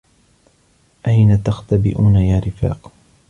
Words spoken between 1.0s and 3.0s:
أين تختبؤون يا رفاق؟